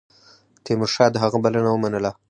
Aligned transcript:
تیمورشاه 0.65 1.09
د 1.11 1.15
هغه 1.23 1.37
بلنه 1.43 1.69
ومنله. 1.73 2.11